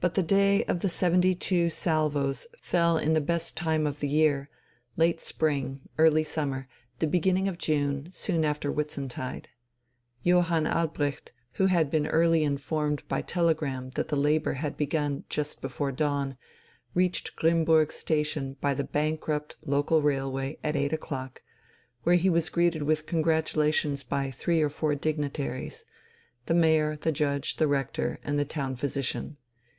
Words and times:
But 0.00 0.14
the 0.14 0.22
day 0.22 0.62
of 0.66 0.78
the 0.78 0.88
seventy 0.88 1.34
two 1.34 1.68
salvos 1.68 2.46
fell 2.60 2.96
in 2.98 3.14
the 3.14 3.20
best 3.20 3.56
time 3.56 3.84
of 3.84 3.98
the 3.98 4.06
year, 4.06 4.48
late 4.96 5.20
spring, 5.20 5.80
early 5.98 6.22
summer, 6.22 6.68
the 7.00 7.08
beginning 7.08 7.48
of 7.48 7.58
June, 7.58 8.08
soon 8.12 8.44
after 8.44 8.70
Whitsuntide. 8.70 9.48
Johann 10.22 10.68
Albrecht, 10.68 11.32
who 11.54 11.66
had 11.66 11.90
been 11.90 12.06
early 12.06 12.44
informed 12.44 13.02
by 13.08 13.22
telegram 13.22 13.90
that 13.96 14.06
the 14.06 14.16
labour 14.16 14.52
had 14.52 14.76
begun 14.76 15.24
just 15.28 15.60
before 15.60 15.90
dawn, 15.90 16.36
reached 16.94 17.34
Grimmburg 17.34 17.90
Station 17.90 18.54
by 18.60 18.74
the 18.74 18.84
bankrupt 18.84 19.56
local 19.66 20.00
railway 20.00 20.58
at 20.62 20.76
eight 20.76 20.92
o'clock, 20.92 21.42
where 22.04 22.14
he 22.14 22.30
was 22.30 22.50
greeted 22.50 22.84
with 22.84 23.04
congratulations 23.06 24.04
by 24.04 24.30
three 24.30 24.62
or 24.62 24.70
four 24.70 24.94
dignitaries, 24.94 25.84
the 26.46 26.54
mayor, 26.54 26.94
the 26.94 27.10
judge, 27.10 27.56
the 27.56 27.66
rector, 27.66 28.20
and 28.22 28.38
the 28.38 28.44
town 28.44 28.76
physician. 28.76 29.36